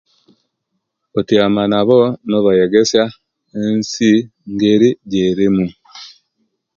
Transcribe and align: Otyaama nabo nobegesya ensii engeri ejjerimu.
Otyaama 1.17 1.63
nabo 1.71 1.99
nobegesya 2.29 3.03
ensii 3.59 4.19
engeri 4.47 4.89
ejjerimu. 4.95 5.65